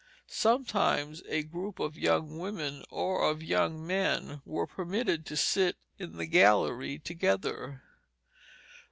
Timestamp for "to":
5.27-5.37